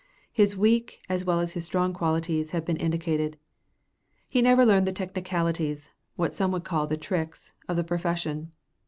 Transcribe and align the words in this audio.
His 0.31 0.57
weak 0.57 1.01
as 1.09 1.25
well 1.25 1.39
as 1.39 1.51
his 1.51 1.63
strong 1.63 1.93
qualities 1.93 2.49
have 2.49 2.65
been 2.65 2.75
indicated. 2.75 3.37
He 4.31 4.41
never 4.41 4.65
learned 4.65 4.87
the 4.87 4.91
technicalities, 4.91 5.91
what 6.15 6.33
some 6.33 6.51
would 6.53 6.63
call 6.63 6.87
the 6.87 6.97
tricks, 6.97 7.51
of 7.69 7.77
the 7.77 7.83
profession. 7.83 8.51